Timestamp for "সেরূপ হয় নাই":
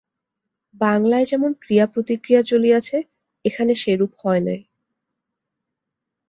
3.75-4.59